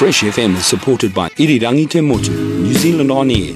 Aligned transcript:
Fresh 0.00 0.22
FM 0.22 0.56
is 0.56 0.64
supported 0.64 1.12
by 1.12 1.28
Irirangi 1.36 1.86
te 1.86 2.00
Motu, 2.00 2.30
New 2.32 2.72
Zealand 2.72 3.10
On 3.10 3.30
Air, 3.30 3.54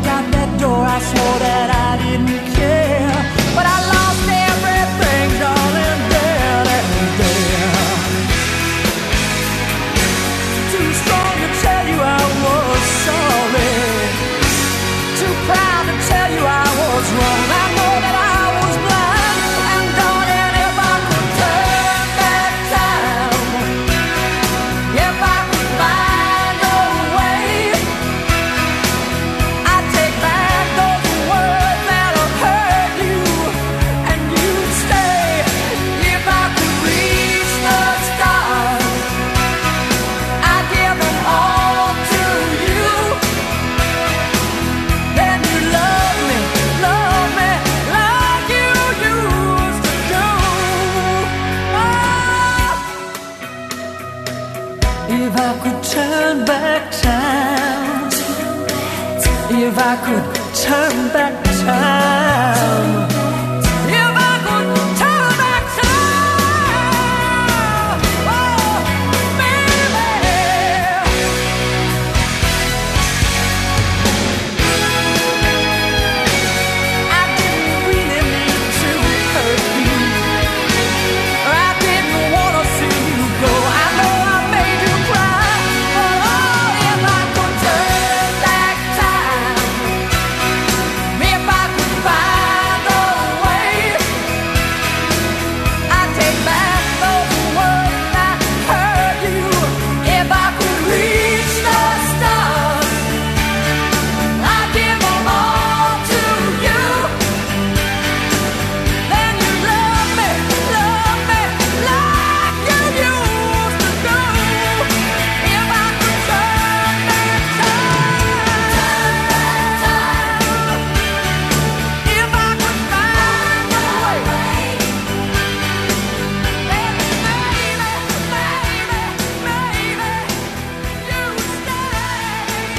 walk 0.00 0.12
out 0.12 0.32
that 0.32 0.60
door, 0.60 0.84
I 0.84 0.98
swore 1.00 1.38
that 1.38 1.70
I 1.70 1.96
didn't 2.02 2.49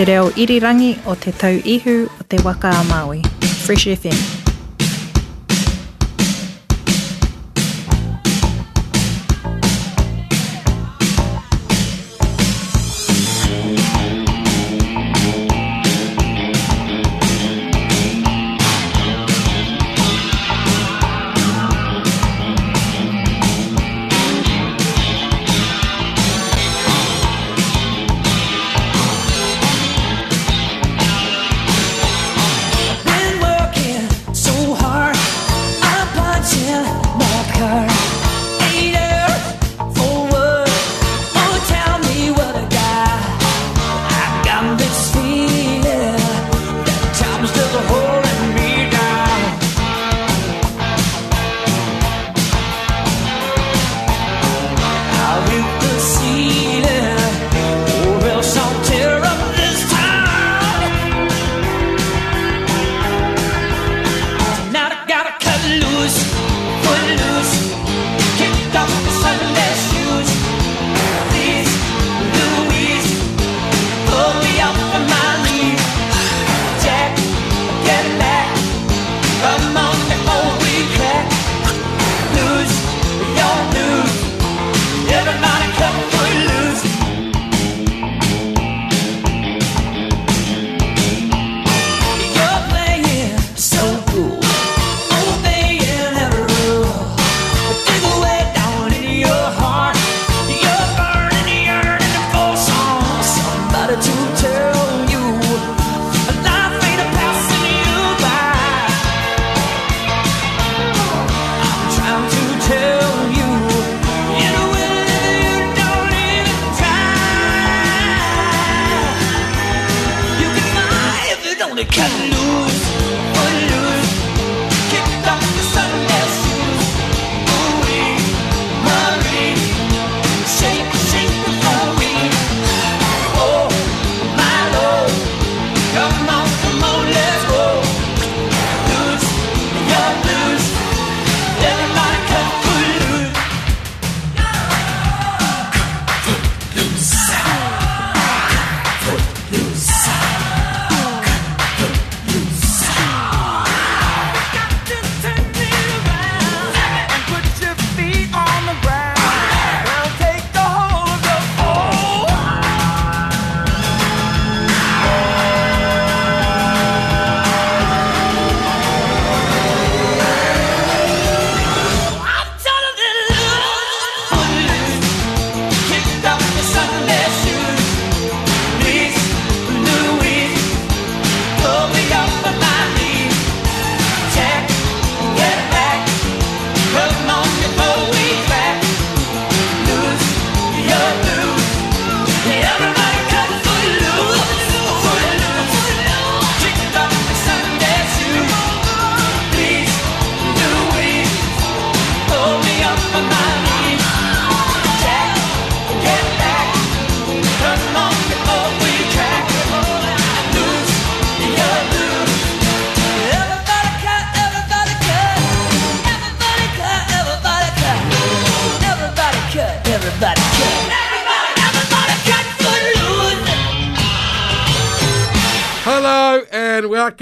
te 0.01 0.05
reo 0.05 0.31
irirangi 0.35 0.95
o 1.05 1.13
te 1.15 1.31
tau 1.31 1.61
ihu 1.75 1.95
o 2.19 2.23
te 2.27 2.41
waka 2.41 2.73
a 2.73 2.83
Māui. 2.89 3.21
Fresh 3.65 3.85
FM. 4.01 4.40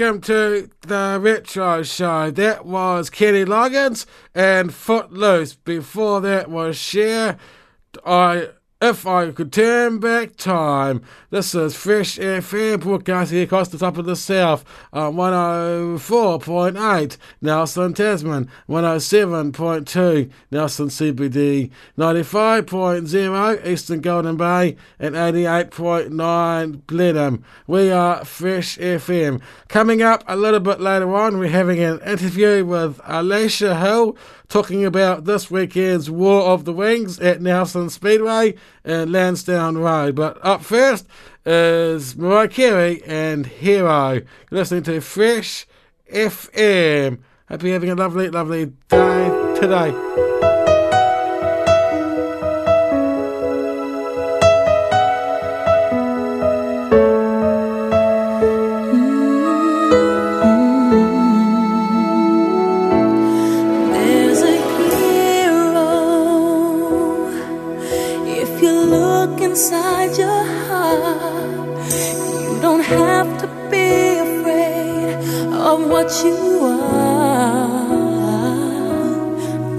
Welcome 0.00 0.20
to 0.22 0.70
the 0.80 1.18
Retro 1.20 1.82
Show. 1.82 2.30
That 2.30 2.64
was 2.64 3.10
Kenny 3.10 3.44
Loggins 3.44 4.06
and 4.34 4.72
Footloose. 4.72 5.56
Before 5.56 6.22
that 6.22 6.48
was 6.48 6.78
Cher. 6.78 7.36
I 8.06 8.48
if 8.80 9.06
I 9.06 9.30
could 9.30 9.52
turn 9.52 9.98
back 9.98 10.36
time. 10.36 11.02
This 11.28 11.54
is 11.54 11.76
Fresh 11.76 12.18
air 12.18 12.40
FM 12.40 12.80
broadcasting 12.80 13.42
across 13.42 13.68
the 13.68 13.76
top 13.76 13.98
of 13.98 14.06
the 14.06 14.16
south 14.16 14.64
uh, 14.94 15.08
on 15.08 15.16
104.8 15.16 17.18
Nelson 17.42 17.92
Tasman, 17.92 18.48
107.2 18.68 20.30
Nelson 20.50 20.88
CBD, 20.88 21.70
95.0 21.98 23.66
Eastern 23.66 24.00
Golden 24.00 24.38
Bay, 24.38 24.76
and 24.98 25.14
88.9 25.14 26.86
Blenheim. 26.86 27.44
We 27.66 27.90
are 27.90 28.24
Fresh 28.24 28.78
FM. 28.78 29.42
Coming 29.68 30.00
up 30.00 30.24
a 30.26 30.36
little 30.36 30.60
bit 30.60 30.80
later 30.80 31.14
on, 31.14 31.38
we're 31.38 31.50
having 31.50 31.80
an 31.80 32.00
interview 32.00 32.64
with 32.64 32.98
Alicia 33.04 33.78
Hill 33.78 34.16
talking 34.50 34.84
about 34.84 35.24
this 35.24 35.48
weekend's 35.48 36.10
War 36.10 36.42
of 36.42 36.64
the 36.64 36.72
Wings 36.72 37.20
at 37.20 37.40
Nelson 37.40 37.88
Speedway 37.88 38.56
and 38.84 39.10
Lansdowne 39.12 39.78
Road. 39.78 40.16
But 40.16 40.44
up 40.44 40.62
first 40.62 41.06
is 41.46 42.16
Mariah 42.16 42.48
Carey 42.48 43.02
and 43.06 43.46
Hero. 43.46 44.14
You're 44.14 44.24
listening 44.50 44.82
to 44.82 45.00
Fresh 45.00 45.66
FM. 46.12 47.20
Hope 47.48 47.62
you're 47.62 47.72
having 47.72 47.90
a 47.90 47.94
lovely, 47.94 48.28
lovely 48.28 48.66
day 48.88 49.56
today. 49.58 50.09
What 75.90 76.10
you 76.24 76.36
are. 76.62 77.88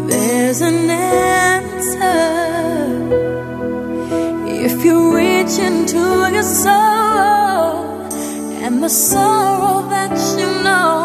There's 0.09 0.59
an 0.61 0.89
answer. 0.89 2.19
If 4.67 4.83
you 4.83 5.15
reach 5.15 5.55
into 5.57 6.03
your 6.35 6.43
soul, 6.43 6.71
and 8.63 8.83
the 8.83 8.89
sorrow 8.89 9.87
that 9.89 10.15
you 10.37 10.49
know 10.65 11.00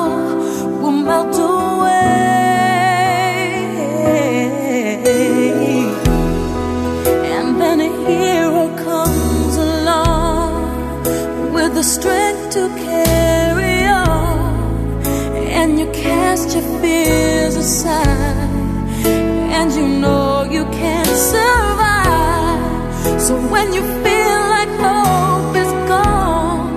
cast 16.06 16.48
your 16.54 16.66
fears 16.80 17.54
aside, 17.56 18.50
and 19.56 19.68
you 19.78 19.86
know 20.02 20.44
you 20.56 20.64
can 20.80 21.06
survive. 21.32 23.20
So 23.26 23.32
when 23.54 23.66
you 23.76 23.82
feel 24.04 24.40
like 24.54 24.72
hope 24.84 25.56
is 25.64 25.72
gone, 25.92 26.72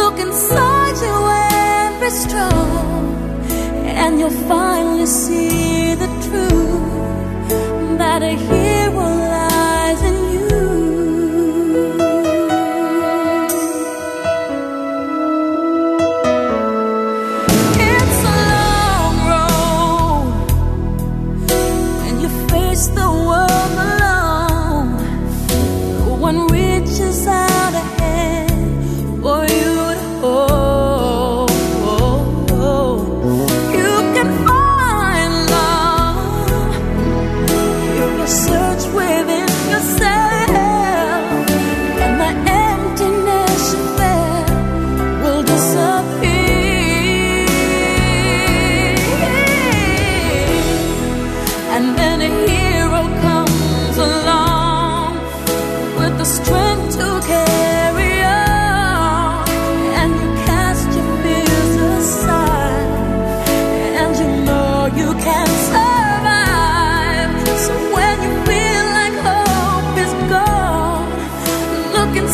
look 0.00 0.16
inside 0.26 0.96
you 1.06 1.16
and 1.54 1.92
be 2.02 2.10
strong, 2.24 3.04
and 4.02 4.10
you'll 4.18 4.40
finally 4.52 5.06
see 5.06 5.94
the 6.02 6.10
truth 6.26 7.98
that 8.00 8.20
a 8.32 8.34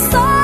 look 0.00 0.37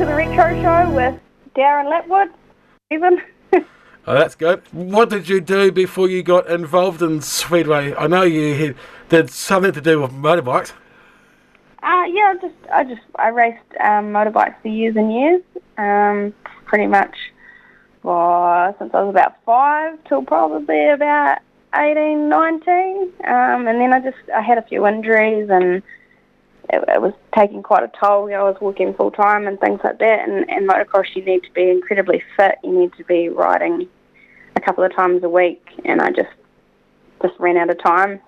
to 0.00 0.06
the 0.06 0.14
Retro 0.14 0.62
Show 0.62 0.90
with 0.94 1.20
Darren 1.54 1.84
Lapwood. 1.92 2.30
Even. 2.90 3.20
Oh, 4.06 4.14
that's 4.14 4.34
good. 4.34 4.62
What 4.72 5.10
did 5.10 5.28
you 5.28 5.42
do 5.42 5.70
before 5.70 6.08
you 6.08 6.22
got 6.22 6.48
involved 6.48 7.02
in 7.02 7.20
Speedway? 7.20 7.94
I 7.94 8.06
know 8.06 8.22
you 8.22 8.54
had, 8.54 8.76
did 9.10 9.30
something 9.30 9.72
to 9.72 9.80
do 9.80 10.00
with 10.00 10.10
motorbikes. 10.10 10.72
Uh, 11.82 12.04
yeah, 12.10 12.32
I 12.32 12.36
just 12.40 12.54
I 12.72 12.84
just 12.84 13.02
I 13.16 13.28
raced 13.28 13.58
um, 13.78 14.06
motorbikes 14.06 14.60
for 14.62 14.68
years 14.68 14.96
and 14.96 15.12
years. 15.12 15.42
Um, 15.76 16.32
pretty 16.64 16.86
much, 16.86 17.14
well, 18.02 18.74
since 18.78 18.90
I 18.94 19.02
was 19.02 19.10
about 19.10 19.36
five 19.44 20.02
till 20.04 20.22
probably 20.22 20.88
about 20.88 21.40
18, 21.74 22.26
19. 22.26 23.12
Um, 23.28 23.68
and 23.68 23.78
then 23.78 23.92
I 23.92 24.00
just 24.00 24.16
I 24.34 24.40
had 24.40 24.56
a 24.56 24.62
few 24.62 24.86
injuries 24.86 25.50
and 25.50 25.82
it, 26.72 26.84
it 26.88 27.02
was 27.02 27.12
taking 27.36 27.62
quite 27.62 27.82
a 27.82 27.90
toll. 28.00 28.28
You 28.28 28.36
know, 28.36 28.46
I 28.46 28.50
was 28.50 28.60
working 28.60 28.94
full 28.94 29.10
time 29.10 29.46
and 29.46 29.58
things 29.60 29.80
like 29.82 29.98
that. 29.98 30.28
And, 30.28 30.48
and 30.48 30.68
motocross, 30.68 31.14
you 31.14 31.24
need 31.24 31.42
to 31.44 31.52
be 31.52 31.68
incredibly 31.70 32.22
fit. 32.36 32.56
You 32.62 32.78
need 32.78 32.92
to 32.94 33.04
be 33.04 33.28
riding 33.28 33.88
a 34.56 34.60
couple 34.60 34.84
of 34.84 34.94
times 34.94 35.22
a 35.22 35.28
week, 35.28 35.64
and 35.84 36.00
I 36.00 36.10
just 36.10 36.28
just 37.22 37.38
ran 37.38 37.56
out 37.56 37.70
of 37.70 37.82
time. 37.82 38.20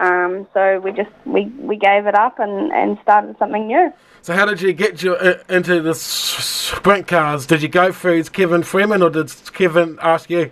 Um, 0.00 0.46
so 0.54 0.80
we 0.80 0.92
just 0.92 1.10
we, 1.26 1.46
we 1.58 1.76
gave 1.76 2.06
it 2.06 2.14
up 2.14 2.38
and, 2.38 2.72
and 2.72 2.98
started 3.02 3.36
something 3.38 3.66
new. 3.66 3.92
So 4.22 4.34
how 4.34 4.46
did 4.46 4.60
you 4.60 4.72
get 4.72 5.02
you 5.02 5.14
uh, 5.14 5.42
into 5.48 5.80
the 5.80 5.94
sprint 5.94 7.06
cars? 7.06 7.46
Did 7.46 7.62
you 7.62 7.68
go 7.68 7.92
through 7.92 8.24
Kevin 8.24 8.62
Freeman 8.62 9.02
or 9.02 9.10
did 9.10 9.32
Kevin 9.52 9.98
ask 10.00 10.30
you? 10.30 10.50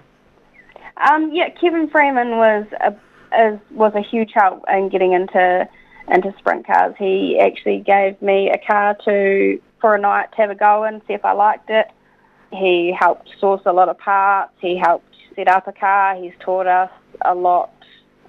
Um, 1.08 1.30
yeah, 1.32 1.48
Kevin 1.50 1.88
Freeman 1.88 2.30
was 2.36 2.66
a 2.80 2.94
is, 3.36 3.58
was 3.70 3.92
a 3.94 4.02
huge 4.02 4.30
help 4.34 4.64
in 4.68 4.88
getting 4.88 5.12
into 5.12 5.68
into 6.10 6.34
sprint 6.38 6.66
cars. 6.66 6.94
He 6.98 7.38
actually 7.38 7.80
gave 7.80 8.20
me 8.22 8.50
a 8.50 8.58
car 8.58 8.96
to 9.04 9.60
for 9.80 9.94
a 9.94 10.00
night 10.00 10.30
to 10.32 10.36
have 10.38 10.50
a 10.50 10.54
go 10.54 10.84
and 10.84 11.00
see 11.06 11.14
if 11.14 11.24
I 11.24 11.32
liked 11.32 11.70
it. 11.70 11.86
He 12.52 12.92
helped 12.98 13.28
source 13.38 13.62
a 13.66 13.72
lot 13.72 13.88
of 13.88 13.98
parts. 13.98 14.52
He 14.60 14.76
helped 14.76 15.14
set 15.36 15.48
up 15.48 15.68
a 15.68 15.72
car. 15.72 16.16
He's 16.16 16.32
taught 16.40 16.66
us 16.66 16.90
a 17.24 17.34
lot 17.34 17.72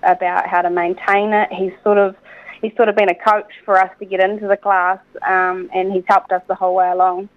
about 0.03 0.47
how 0.47 0.61
to 0.61 0.69
maintain 0.69 1.33
it. 1.33 1.51
He's 1.51 1.73
sort 1.83 1.97
of 1.97 2.15
he's 2.61 2.75
sort 2.75 2.89
of 2.89 2.95
been 2.95 3.09
a 3.09 3.15
coach 3.15 3.51
for 3.65 3.77
us 3.77 3.91
to 3.99 4.05
get 4.05 4.19
into 4.19 4.47
the 4.47 4.57
class, 4.57 4.99
um, 5.27 5.69
and 5.73 5.91
he's 5.91 6.03
helped 6.07 6.31
us 6.31 6.41
the 6.47 6.55
whole 6.55 6.75
way 6.75 6.89
along. 6.89 7.29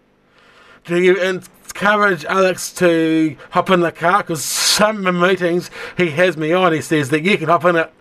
Do 0.84 1.00
you 1.00 1.16
encourage 1.16 2.24
Alex 2.24 2.72
to 2.74 3.36
hop 3.50 3.70
in 3.70 3.80
the 3.80 3.92
car? 3.92 4.22
Because 4.22 4.44
some 4.44 5.04
meetings 5.20 5.70
he 5.96 6.10
has 6.10 6.36
me 6.36 6.52
on, 6.52 6.72
he 6.72 6.80
says 6.80 7.10
that 7.10 7.22
you 7.22 7.38
can 7.38 7.48
hop 7.48 7.64
in 7.64 7.76
it. 7.76 7.92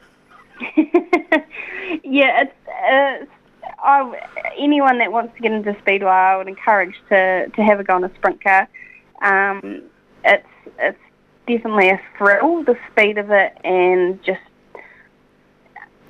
yeah, 2.11 2.41
it's, 2.41 2.55
it's 2.67 3.31
I, 3.79 4.27
anyone 4.57 4.97
that 4.99 5.11
wants 5.11 5.33
to 5.35 5.41
get 5.41 5.53
into 5.53 5.75
speedway, 5.79 6.09
I 6.09 6.35
would 6.35 6.49
encourage 6.49 6.95
to, 7.09 7.47
to 7.47 7.63
have 7.63 7.79
a 7.79 7.83
go 7.83 7.95
on 7.95 8.03
a 8.03 8.13
sprint 8.15 8.43
car. 8.43 8.67
Um, 9.21 9.83
it's 10.25 10.45
it's 10.77 10.99
definitely 11.47 11.89
a 11.89 12.01
thrill, 12.17 12.63
the 12.63 12.77
speed 12.91 13.17
of 13.17 13.31
it, 13.31 13.57
and 13.63 14.21
just 14.23 14.41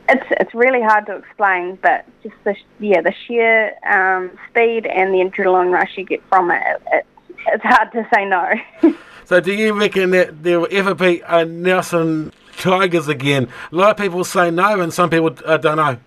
it's 0.09 0.25
it's 0.31 0.53
really 0.55 0.81
hard 0.81 1.05
to 1.05 1.17
explain, 1.17 1.77
but 1.83 2.05
just 2.23 2.35
the 2.45 2.55
yeah 2.79 3.01
the 3.01 3.13
sheer 3.27 3.73
um, 3.85 4.31
speed 4.49 4.87
and 4.87 5.13
the 5.13 5.19
adrenaline 5.19 5.71
rush 5.71 5.97
you 5.97 6.03
get 6.03 6.23
from 6.29 6.49
it, 6.49 6.61
it 6.91 7.05
it's 7.47 7.63
hard 7.63 7.91
to 7.91 8.07
say 8.13 8.25
no. 8.25 8.53
So 9.31 9.39
do 9.39 9.53
you 9.53 9.71
reckon 9.79 10.09
that 10.09 10.43
there 10.43 10.59
will 10.59 10.67
ever 10.71 10.93
be 10.93 11.21
a 11.25 11.45
Nelson 11.45 12.33
Tigers 12.57 13.07
again? 13.07 13.47
A 13.71 13.75
lot 13.75 13.91
of 13.91 13.95
people 13.95 14.25
say 14.25 14.51
no, 14.51 14.81
and 14.81 14.93
some 14.93 15.09
people 15.09 15.33
uh, 15.45 15.55
don't 15.55 15.77
know. 15.77 15.97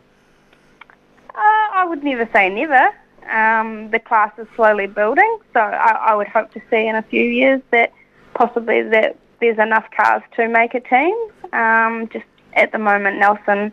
Uh, 1.34 1.34
I 1.34 1.87
would 1.88 2.04
never 2.04 2.28
say 2.34 2.50
never. 2.50 2.90
Um, 3.32 3.90
the 3.92 3.98
class 3.98 4.30
is 4.37 4.46
slowly 4.54 4.88
building, 4.88 5.38
so 5.54 5.60
I, 5.60 6.08
I 6.08 6.14
would 6.14 6.28
hope 6.28 6.52
to 6.52 6.60
see 6.68 6.87
in 6.87 6.96
a 6.96 7.02
few 7.02 7.22
years 7.22 7.62
that 7.70 7.94
possibly 8.34 8.82
that 8.82 9.16
there's 9.40 9.58
enough 9.58 9.87
cars 9.96 10.22
to 10.37 10.46
make 10.46 10.74
a 10.74 10.80
team. 10.80 11.16
Um, 11.54 12.10
just 12.12 12.26
at 12.52 12.72
the 12.72 12.78
moment, 12.78 13.20
Nelson 13.20 13.72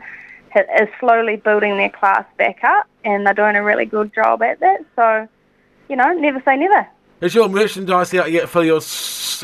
is 0.55 0.87
slowly 0.97 1.35
building 1.35 1.75
their 1.75 1.89
class 1.89 2.23
back 2.37 2.63
up, 2.63 2.87
and 3.03 3.27
they're 3.27 3.33
doing 3.33 3.57
a 3.57 3.63
really 3.63 3.85
good 3.85 4.13
job 4.15 4.43
at 4.43 4.61
that. 4.61 4.85
So, 4.95 5.27
you 5.89 5.97
know, 5.97 6.13
never 6.13 6.41
say 6.45 6.55
never. 6.55 6.87
Is 7.21 7.36
your 7.36 7.47
merchandise 7.49 8.13
out 8.15 8.31
yet 8.31 8.49
for 8.49 8.63
your 8.63 8.81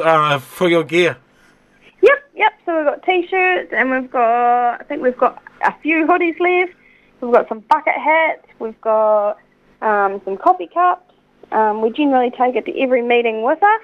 uh, 0.03 0.39
for 0.39 0.67
your 0.67 0.83
gear? 0.83 1.15
Yep, 2.01 2.29
yep. 2.35 2.53
So 2.65 2.75
we've 2.75 2.85
got 2.85 3.03
t-shirts, 3.03 3.71
and 3.71 3.91
we've 3.91 4.09
got 4.09 4.81
I 4.81 4.83
think 4.83 5.03
we've 5.03 5.17
got 5.17 5.43
a 5.63 5.71
few 5.81 6.07
hoodies 6.07 6.39
left. 6.39 6.75
We've 7.21 7.31
got 7.31 7.47
some 7.47 7.59
bucket 7.69 7.93
hats. 7.93 8.47
We've 8.57 8.79
got 8.81 9.37
um, 9.83 10.19
some 10.25 10.37
coffee 10.37 10.69
cups. 10.73 11.13
Um, 11.51 11.81
we 11.81 11.91
generally 11.91 12.31
take 12.31 12.55
it 12.55 12.65
to 12.65 12.79
every 12.79 13.03
meeting 13.03 13.43
with 13.43 13.61
us. 13.61 13.81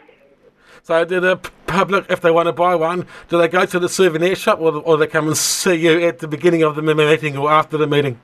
So 0.81 1.05
do 1.05 1.19
the 1.19 1.37
public, 1.67 2.05
if 2.09 2.19
they 2.21 2.31
want 2.31 2.47
to 2.47 2.51
buy 2.51 2.75
one, 2.75 3.05
do 3.29 3.37
they 3.37 3.47
go 3.47 3.65
to 3.65 3.79
the 3.79 3.87
souvenir 3.87 4.35
shop 4.35 4.59
or, 4.59 4.75
or 4.77 4.97
they 4.97 5.07
come 5.07 5.27
and 5.27 5.37
see 5.37 5.75
you 5.75 6.01
at 6.07 6.17
the 6.17 6.27
beginning 6.27 6.63
of 6.63 6.75
the 6.75 6.81
meeting 6.81 7.37
or 7.37 7.51
after 7.51 7.77
the 7.77 7.87
meeting? 7.87 8.19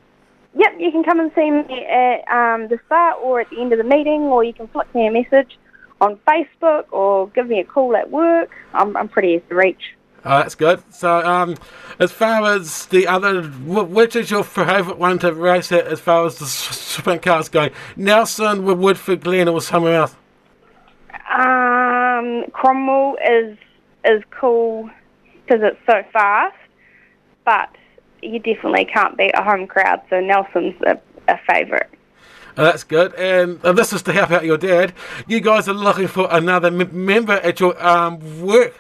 Yep, 0.56 0.74
you 0.80 0.92
can 0.92 1.04
come 1.04 1.20
and 1.20 1.32
see 1.36 1.52
me 1.52 1.86
at 1.86 2.28
um, 2.28 2.68
the 2.70 2.80
start 2.86 3.18
or 3.22 3.40
at 3.40 3.50
the 3.50 3.62
end 3.62 3.72
of 3.72 3.78
the 3.78 3.84
meeting, 3.84 4.24
or 4.24 4.44
you 4.44 4.54
can 4.54 4.68
flick 4.68 4.94
me 4.96 5.08
a 5.08 5.12
message 5.12 5.58
on 6.02 6.18
Facebook 6.28 6.86
or 6.92 7.28
give 7.30 7.48
me 7.48 7.60
a 7.60 7.64
call 7.64 7.96
at 7.96 8.10
work. 8.10 8.50
I'm, 8.74 8.96
I'm 8.98 9.10
pretty 9.10 9.30
easy 9.30 9.44
to 9.50 9.56
reach. 9.56 9.96
Oh, 10.26 10.40
that's 10.40 10.56
good. 10.56 10.82
So, 10.94 11.26
um, 11.26 11.56
as 12.00 12.12
far 12.12 12.44
as 12.54 12.88
the 12.88 13.08
other, 13.08 13.44
which 13.44 14.16
is 14.16 14.30
your 14.30 14.44
favourite 14.44 14.98
one 14.98 15.20
to 15.20 15.34
race 15.34 15.72
at 15.72 15.88
as 15.88 16.00
far 16.02 16.26
as 16.26 16.40
the 16.40 16.46
sprint 16.46 17.22
cars 17.22 17.48
go? 17.48 17.70
Nelson, 17.96 18.66
Wood- 18.66 18.80
Woodford, 18.80 19.22
Glen, 19.22 19.48
or 19.48 19.62
somewhere 19.62 19.96
else? 19.96 20.16
Um, 21.32 22.46
Cromwell 22.52 23.18
is 23.26 23.58
is 24.06 24.24
cool 24.32 24.90
because 25.46 25.62
it's 25.64 25.80
so 25.86 26.04
fast, 26.12 26.56
but 27.46 27.70
you 28.22 28.40
definitely 28.40 28.86
can't 28.86 29.18
beat 29.18 29.32
a 29.36 29.44
home 29.44 29.68
crowd. 29.68 30.02
So 30.10 30.20
Nelson's 30.20 30.76
a, 30.82 31.00
a 31.28 31.40
favourite. 31.48 31.90
Oh, 32.58 32.64
that's 32.64 32.84
good. 32.84 33.14
And 33.16 33.64
uh, 33.64 33.74
this 33.74 33.94
is 33.94 34.02
to 34.04 34.12
help 34.14 34.32
out 34.32 34.44
your 34.44 34.58
dad. 34.58 34.94
You 35.28 35.40
guys 35.40 35.70
are 35.70 35.74
looking 35.74 36.08
for 36.08 36.28
another 36.30 36.68
m- 36.68 37.06
member 37.06 37.34
at 37.34 37.60
your 37.60 37.82
um, 37.86 38.42
work. 38.42 38.74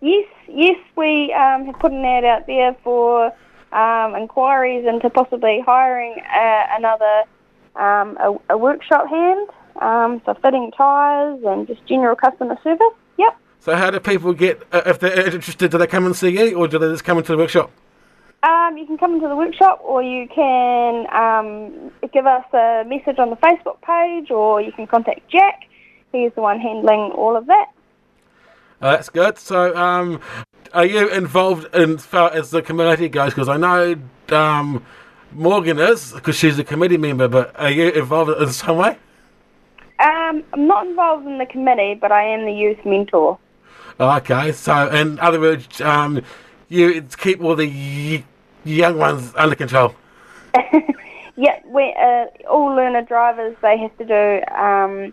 Yes, 0.00 0.28
yes, 0.48 0.76
we 0.96 1.32
um, 1.32 1.66
have 1.66 1.78
put 1.78 1.90
an 1.90 2.04
ad 2.04 2.24
out 2.24 2.46
there 2.46 2.76
for 2.84 3.32
um, 3.72 4.14
inquiries 4.14 4.86
into 4.86 5.10
possibly 5.10 5.62
hiring 5.64 6.14
uh, 6.20 6.66
another 6.76 7.24
um, 7.76 8.16
a, 8.18 8.36
a 8.50 8.58
workshop 8.58 9.08
hand, 9.08 9.48
um, 9.80 10.22
so 10.24 10.34
fitting 10.34 10.70
tyres 10.76 11.42
and 11.44 11.66
just 11.66 11.84
general 11.86 12.14
customer 12.14 12.56
service. 12.62 12.86
Yep. 13.18 13.36
So, 13.60 13.74
how 13.76 13.90
do 13.90 13.98
people 13.98 14.32
get, 14.32 14.62
uh, 14.72 14.82
if 14.86 15.00
they're 15.00 15.26
interested, 15.26 15.70
do 15.70 15.78
they 15.78 15.86
come 15.86 16.06
and 16.06 16.14
see 16.14 16.38
you 16.38 16.56
or 16.56 16.68
do 16.68 16.78
they 16.78 16.88
just 16.90 17.04
come 17.04 17.18
into 17.18 17.32
the 17.32 17.38
workshop? 17.38 17.70
Um, 18.44 18.76
you 18.76 18.84
can 18.84 18.98
come 18.98 19.14
into 19.14 19.26
the 19.26 19.36
workshop, 19.36 19.80
or 19.82 20.02
you 20.02 20.28
can 20.28 21.06
um, 21.14 21.90
give 22.12 22.26
us 22.26 22.44
a 22.52 22.84
message 22.86 23.18
on 23.18 23.30
the 23.30 23.36
Facebook 23.36 23.80
page, 23.80 24.30
or 24.30 24.60
you 24.60 24.70
can 24.70 24.86
contact 24.86 25.26
Jack. 25.30 25.62
He's 26.12 26.30
the 26.34 26.42
one 26.42 26.60
handling 26.60 27.12
all 27.12 27.36
of 27.36 27.46
that. 27.46 27.66
Oh, 28.82 28.90
that's 28.90 29.08
good. 29.08 29.38
So, 29.38 29.74
um, 29.74 30.20
are 30.74 30.84
you 30.84 31.08
involved 31.08 31.74
in 31.74 31.94
as 31.94 32.04
far 32.04 32.34
as 32.34 32.50
the 32.50 32.60
community 32.60 33.08
goes? 33.08 33.30
Because 33.32 33.48
I 33.48 33.56
know 33.56 33.96
um, 34.28 34.84
Morgan 35.32 35.78
is, 35.78 36.12
because 36.12 36.36
she's 36.36 36.58
a 36.58 36.64
committee 36.64 36.98
member, 36.98 37.28
but 37.28 37.58
are 37.58 37.70
you 37.70 37.92
involved 37.92 38.38
in 38.42 38.52
some 38.52 38.76
way? 38.76 38.98
Um, 40.00 40.44
I'm 40.52 40.66
not 40.66 40.86
involved 40.86 41.26
in 41.26 41.38
the 41.38 41.46
committee, 41.46 41.94
but 41.94 42.12
I 42.12 42.24
am 42.24 42.44
the 42.44 42.52
youth 42.52 42.84
mentor. 42.84 43.38
Okay, 43.98 44.52
so 44.52 44.88
in 44.88 45.18
other 45.20 45.40
words, 45.40 45.80
um, 45.80 46.20
you 46.68 47.00
keep 47.16 47.40
all 47.40 47.56
the 47.56 48.22
young 48.64 48.98
ones 48.98 49.32
under 49.36 49.54
control. 49.54 49.94
Yeah, 51.36 51.58
we 51.66 51.94
uh, 52.00 52.26
all 52.48 52.74
learner 52.74 53.02
drivers 53.02 53.56
they 53.60 53.76
have 53.78 53.96
to 53.98 54.04
do 54.04 54.54
um, 54.54 55.12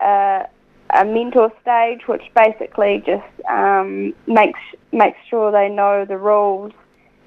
uh, 0.00 0.44
a 0.90 1.04
mentor 1.04 1.50
stage, 1.62 2.06
which 2.06 2.22
basically 2.34 3.02
just 3.06 3.24
um, 3.48 4.14
makes 4.26 4.60
makes 4.92 5.18
sure 5.30 5.50
they 5.50 5.70
know 5.70 6.04
the 6.04 6.18
rules, 6.18 6.72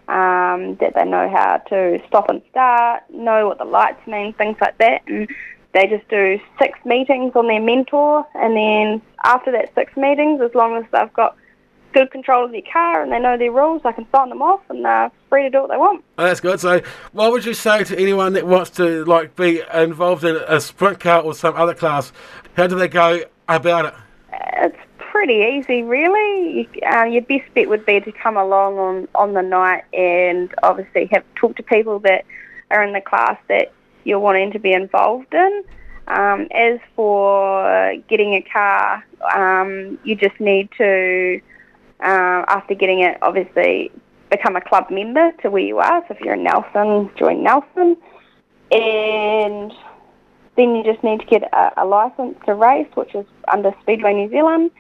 um, 0.08 0.76
that 0.76 0.93
they 0.93 1.06
know 1.06 1.28
how 1.28 1.58
to 1.69 2.00
stop 2.08 2.30
and 2.30 2.41
start, 2.52 3.02
know 3.10 3.48
what 3.48 3.58
the 3.58 3.65
lights 3.65 4.06
mean, 4.06 4.34
things 4.34 4.58
like 4.62 4.78
that, 4.78 5.02
and 5.08 5.28
they 5.74 5.88
just 5.88 6.08
do 6.10 6.39
six 6.60 6.78
meetings 6.86 7.36
on 7.36 7.48
their 7.48 7.62
mentor, 7.62 8.28
and 8.36 8.56
then 8.56 9.02
after 9.24 9.52
that 9.52 9.74
six 9.74 9.98
meetings, 9.98 10.39
as 10.39 10.54
long 10.54 10.76
as 10.76 10.86
they've 10.91 11.13
got 11.13 11.36
good 11.93 12.12
control 12.12 12.45
of 12.45 12.52
their 12.52 12.62
car 12.71 13.02
and 13.02 13.12
they 13.12 13.19
know 13.19 13.38
their 13.38 13.52
rules, 13.52 13.82
I 13.86 13.91
can 13.91 14.06
sign 14.13 14.30
them 14.30 14.41
off 14.41 14.62
and 14.69 14.84
they're 14.84 15.12
free 15.30 15.43
to 15.43 15.49
do 15.49 15.62
what 15.62 15.69
they 15.69 15.78
want. 15.78 16.04
Oh, 16.17 16.25
that's 16.25 16.39
good. 16.39 16.60
So, 16.60 16.82
what 17.12 17.32
would 17.32 17.45
you 17.45 17.54
say 17.54 17.84
to 17.84 17.99
anyone 17.99 18.34
that 18.34 18.47
wants 18.47 18.71
to 18.71 19.06
like 19.06 19.36
be 19.36 19.62
involved 19.73 20.23
in 20.23 20.38
a 20.47 20.60
sprint 20.60 20.99
car 20.99 21.21
or 21.21 21.34
some 21.34 21.56
other 21.56 21.73
class? 21.73 22.12
How 22.56 22.67
do 22.67 22.75
they 22.75 22.88
go 22.88 23.21
about 23.47 23.86
it? 23.86 23.93
It's 24.58 24.78
pretty 24.97 25.58
easy, 25.58 25.82
really. 25.82 26.69
Uh, 26.91 27.04
your 27.04 27.21
best 27.23 27.54
bet 27.54 27.69
would 27.69 27.86
be 27.86 27.99
to 27.99 28.12
come 28.12 28.38
along 28.38 28.78
on, 28.78 29.08
on 29.15 29.34
the 29.34 29.41
night 29.41 29.84
and 29.93 30.54
obviously 30.63 31.08
have 31.12 31.23
talk 31.36 31.56
to 31.58 31.63
people 31.63 31.99
that 31.99 32.25
are 32.71 32.84
in 32.84 32.93
the 32.93 33.02
class 33.02 33.38
that 33.47 33.71
you're 34.04 34.19
wanting 34.19 34.52
to 34.52 34.60
be 34.60 34.71
involved 34.71 35.34
in. 35.34 35.63
Um, 36.08 36.47
as 36.52 36.80
for 36.95 37.93
getting 38.08 38.34
a 38.34 38.41
car, 38.41 39.06
um, 39.36 39.99
you 40.04 40.15
just 40.15 40.39
need 40.39 40.69
to, 40.78 41.39
uh, 42.02 42.46
after 42.48 42.76
getting 42.76 43.02
it, 43.02 43.18
obviously 43.22 43.92
become 44.30 44.56
a 44.56 44.62
club 44.62 44.90
member 44.90 45.32
to 45.42 45.50
where 45.50 45.64
you 45.64 45.80
are. 45.80 46.04
So 46.08 46.14
if 46.14 46.22
you're 46.22 46.36
in 46.36 46.44
Nelson, 46.44 47.10
join 47.18 47.44
Nelson. 47.44 47.98
And 48.72 49.74
then 50.56 50.76
you 50.76 50.84
just 50.84 51.04
need 51.04 51.20
to 51.20 51.26
get 51.26 51.44
a, 51.54 51.84
a 51.84 51.86
license 51.86 52.38
to 52.46 52.54
race, 52.54 52.88
which 52.96 53.16
is 53.16 53.26
under 53.52 53.74
Speedway 53.82 54.14
New 54.14 54.30
Zealand. 54.30 54.72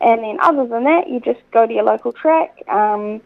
And 0.00 0.22
then 0.22 0.38
other 0.40 0.66
than 0.66 0.84
that, 0.84 1.08
you 1.08 1.20
just 1.20 1.40
go 1.52 1.66
to 1.66 1.72
your 1.72 1.84
local 1.84 2.12
track. 2.12 2.62
Um, 2.68 3.20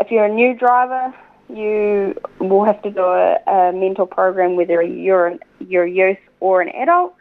if 0.00 0.10
you're 0.10 0.26
a 0.26 0.32
new 0.32 0.54
driver, 0.54 1.14
you 1.48 2.14
will 2.38 2.64
have 2.64 2.80
to 2.82 2.90
do 2.90 3.02
a, 3.02 3.38
a 3.46 3.72
mental 3.72 4.06
program, 4.06 4.56
whether 4.56 4.82
you're, 4.82 5.34
you're 5.60 5.84
a 5.84 5.90
youth 5.90 6.18
or 6.40 6.60
an 6.60 6.68
adult. 6.70 7.14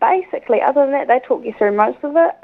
Basically, 0.00 0.60
other 0.60 0.82
than 0.82 0.92
that, 0.92 1.08
they 1.08 1.20
talk 1.26 1.44
you 1.44 1.54
through 1.56 1.76
most 1.76 1.98
of 2.02 2.16
it. 2.16 2.34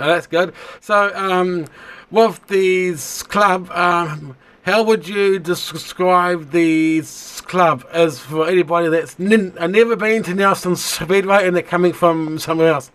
Oh, 0.00 0.06
that's 0.06 0.26
good. 0.26 0.54
So, 0.80 1.14
um, 1.14 1.66
with 2.10 2.46
these 2.48 3.22
club, 3.24 3.70
um, 3.70 4.34
how 4.62 4.82
would 4.82 5.06
you 5.06 5.38
describe 5.38 6.52
these 6.52 7.42
club 7.42 7.84
as 7.92 8.18
for 8.18 8.48
anybody 8.48 8.88
that's 8.88 9.20
n- 9.20 9.52
uh, 9.58 9.66
never 9.66 9.96
been 9.96 10.22
to 10.22 10.34
Nelson 10.34 10.74
Speedway 10.76 11.46
and 11.46 11.54
they're 11.54 11.62
coming 11.62 11.92
from 11.92 12.38
somewhere 12.38 12.72
else? 12.72 12.90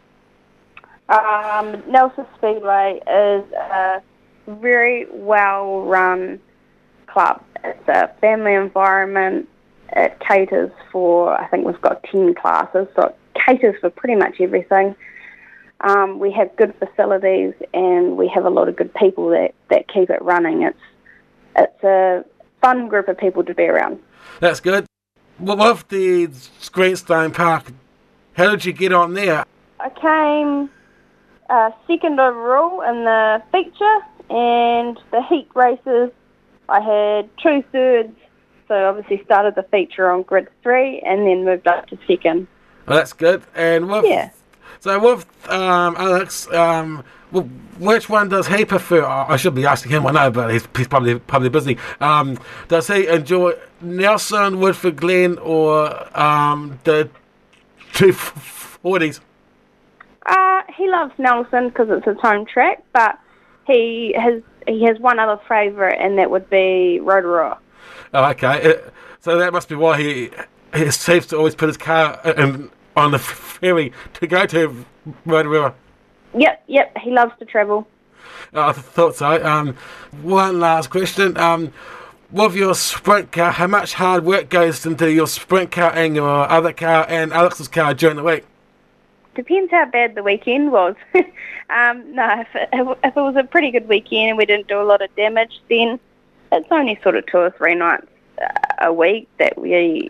Um, 1.09 1.83
Nelson 1.87 2.25
Speedway 2.37 2.99
is 3.07 3.51
a 3.53 4.01
very 4.47 5.05
well 5.11 5.81
run 5.81 6.39
club. 7.05 7.43
It's 7.63 7.87
a 7.87 8.07
family 8.19 8.55
environment. 8.55 9.47
It 9.95 10.19
caters 10.27 10.71
for, 10.91 11.39
I 11.39 11.47
think 11.49 11.67
we've 11.67 11.79
got 11.81 12.03
10 12.05 12.33
classes, 12.33 12.87
so 12.95 13.09
it 13.09 13.17
caters 13.45 13.75
for 13.79 13.91
pretty 13.91 14.15
much 14.15 14.41
everything. 14.41 14.95
Um, 15.85 16.17
we 16.17 16.31
have 16.31 16.55
good 16.55 16.73
facilities 16.79 17.53
and 17.71 18.17
we 18.17 18.27
have 18.33 18.43
a 18.43 18.49
lot 18.49 18.67
of 18.67 18.75
good 18.75 18.91
people 18.95 19.29
that, 19.29 19.53
that 19.69 19.87
keep 19.87 20.09
it 20.09 20.21
running. 20.21 20.63
It's, 20.63 20.79
it's 21.55 21.83
a 21.83 22.25
fun 22.59 22.87
group 22.87 23.07
of 23.07 23.19
people 23.19 23.43
to 23.43 23.53
be 23.53 23.63
around. 23.63 23.99
That's 24.39 24.59
good. 24.59 24.87
Well, 25.39 25.57
with 25.57 25.87
the 25.89 26.27
Greenstone 26.71 27.31
Park, 27.31 27.65
how 28.33 28.49
did 28.49 28.65
you 28.65 28.73
get 28.73 28.93
on 28.93 29.13
there? 29.13 29.45
I 29.79 29.89
came 29.89 30.71
uh, 31.51 31.69
second 31.85 32.19
overall 32.19 32.81
in 32.81 33.03
the 33.03 33.43
feature 33.51 33.99
and 34.31 34.99
the 35.11 35.21
heat 35.29 35.47
races. 35.53 36.09
I 36.67 36.79
had 36.79 37.29
two 37.37 37.63
thirds, 37.71 38.17
so 38.67 38.89
obviously 38.89 39.23
started 39.23 39.53
the 39.53 39.63
feature 39.69 40.09
on 40.09 40.23
grid 40.23 40.47
three 40.63 40.99
and 41.01 41.27
then 41.27 41.45
moved 41.45 41.67
up 41.67 41.85
to 41.89 41.99
second. 42.07 42.47
Well, 42.87 42.97
that's 42.97 43.13
good. 43.13 43.43
And 43.53 43.87
with, 43.87 44.05
Yeah. 44.05 44.31
So 44.79 44.99
with 44.99 45.49
um, 45.49 45.95
Alex, 45.97 46.51
um, 46.51 47.03
wh- 47.31 47.47
which 47.79 48.09
one 48.09 48.29
does 48.29 48.47
he 48.47 48.65
prefer? 48.65 49.03
I 49.03 49.33
I 49.33 49.38
should 49.38 49.55
be 49.55 49.65
asking 49.65 49.91
him. 49.91 50.05
I 50.07 50.11
know, 50.11 50.31
but 50.31 50.51
he's, 50.51 50.67
he's 50.75 50.88
probably 50.88 51.19
probably 51.19 51.49
busy. 51.49 51.77
Um, 51.99 52.38
does 52.67 52.88
he 52.88 53.07
enjoy 53.07 53.53
Nelson, 53.81 54.59
Woodford 54.59 54.97
Glen, 54.97 55.38
or 55.39 56.17
um, 56.19 56.79
the 56.83 57.09
two 57.93 58.13
forties? 58.13 59.21
Uh, 60.25 60.61
he 60.75 60.89
loves 60.89 61.13
Nelson 61.17 61.69
because 61.69 61.88
it's 61.89 62.05
his 62.05 62.17
home 62.19 62.45
track, 62.45 62.83
but 62.93 63.19
he 63.67 64.15
has 64.17 64.41
he 64.67 64.83
has 64.83 64.99
one 64.99 65.19
other 65.19 65.39
favourite, 65.47 65.99
and 65.99 66.17
that 66.17 66.31
would 66.31 66.49
be 66.49 66.99
Rotorua. 66.99 67.59
Oh, 68.13 68.29
okay. 68.31 68.71
Uh, 68.71 68.89
so 69.19 69.38
that 69.38 69.53
must 69.53 69.69
be 69.69 69.75
why 69.75 70.01
he 70.01 70.31
he 70.73 70.89
seems 70.91 71.27
to 71.27 71.38
always 71.38 71.55
put 71.55 71.67
his 71.67 71.77
car 71.77 72.19
in, 72.25 72.69
on 72.95 73.12
the 73.12 73.19
ferry 73.19 73.91
to 74.13 74.27
go 74.27 74.45
to 74.45 74.86
Rotorua. 75.25 75.73
Yep, 76.38 76.63
yep, 76.67 76.97
he 76.97 77.12
loves 77.12 77.34
to 77.39 77.45
travel. 77.45 77.88
I 78.53 78.71
thought 78.71 79.15
so. 79.15 79.43
Um, 79.45 79.75
one 80.21 80.60
last 80.60 80.89
question. 80.89 81.38
Um, 81.38 81.73
with 82.31 82.55
your 82.55 82.75
sprint 82.75 83.31
car, 83.31 83.51
how 83.51 83.67
much 83.67 83.93
hard 83.93 84.25
work 84.25 84.49
goes 84.49 84.86
into 84.86 85.12
your 85.12 85.27
sprint 85.27 85.71
car 85.71 85.91
and 85.93 86.15
your 86.15 86.49
other 86.49 86.73
car 86.73 87.05
and 87.08 87.31
Alex's 87.31 87.67
car 87.67 87.93
during 87.93 88.17
the 88.17 88.23
week? 88.23 88.43
Depends 89.36 89.71
how 89.71 89.86
bad 89.86 90.15
the 90.15 90.23
weekend 90.23 90.71
was. 90.71 90.95
um, 91.69 92.15
no, 92.15 92.41
if 92.41 92.47
it, 92.55 92.69
if 93.03 93.17
it 93.17 93.21
was 93.21 93.36
a 93.36 93.43
pretty 93.43 93.71
good 93.71 93.88
weekend 93.88 94.29
and 94.29 94.38
we 94.38 94.45
didn't 94.45 94.67
do 94.67 94.81
a 94.81 94.84
lot 94.84 95.01
of 95.01 95.13
damage, 95.15 95.62
then 95.69 95.99
it's 96.51 96.67
only 96.71 96.99
sort 97.03 97.15
of 97.15 97.25
two 97.27 97.38
or 97.38 97.51
three 97.51 97.75
nights 97.75 98.08
uh, 98.41 98.88
a 98.88 98.93
week 98.93 99.27
that 99.38 99.58
we 99.58 100.10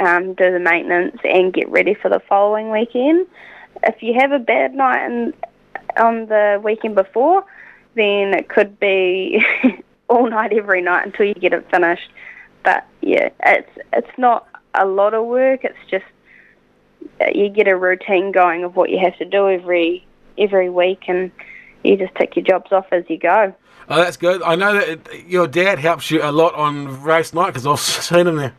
um, 0.00 0.34
do 0.34 0.50
the 0.50 0.58
maintenance 0.58 1.18
and 1.24 1.52
get 1.52 1.68
ready 1.68 1.94
for 1.94 2.08
the 2.08 2.20
following 2.28 2.70
weekend. 2.70 3.26
If 3.84 4.02
you 4.02 4.14
have 4.18 4.32
a 4.32 4.38
bad 4.38 4.74
night 4.74 5.06
in, 5.06 5.34
on 5.96 6.26
the 6.26 6.60
weekend 6.62 6.94
before, 6.94 7.44
then 7.94 8.34
it 8.34 8.48
could 8.48 8.80
be 8.80 9.44
all 10.08 10.28
night 10.28 10.52
every 10.52 10.82
night 10.82 11.06
until 11.06 11.26
you 11.26 11.34
get 11.34 11.52
it 11.52 11.70
finished. 11.70 12.10
But 12.64 12.86
yeah, 13.00 13.30
it's 13.44 13.70
it's 13.92 14.18
not 14.18 14.46
a 14.74 14.86
lot 14.86 15.14
of 15.14 15.26
work. 15.26 15.64
It's 15.64 15.90
just 15.90 16.04
you 17.34 17.48
get 17.48 17.68
a 17.68 17.76
routine 17.76 18.32
going 18.32 18.64
of 18.64 18.76
what 18.76 18.90
you 18.90 18.98
have 18.98 19.16
to 19.18 19.24
do 19.24 19.48
every 19.48 20.06
every 20.38 20.70
week, 20.70 21.04
and 21.08 21.30
you 21.84 21.96
just 21.96 22.14
tick 22.16 22.36
your 22.36 22.44
jobs 22.44 22.72
off 22.72 22.86
as 22.92 23.04
you 23.08 23.18
go. 23.18 23.54
Oh, 23.88 23.96
that's 23.96 24.16
good. 24.16 24.42
I 24.42 24.54
know 24.54 24.74
that 24.74 25.26
your 25.26 25.48
dad 25.48 25.78
helps 25.78 26.10
you 26.10 26.22
a 26.22 26.30
lot 26.30 26.54
on 26.54 27.02
race 27.02 27.32
night 27.32 27.46
because 27.46 27.66
I've 27.66 27.80
seen 28.04 28.26
him 28.26 28.36
there. 28.36 28.54